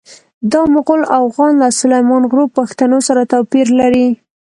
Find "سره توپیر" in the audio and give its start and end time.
3.07-3.67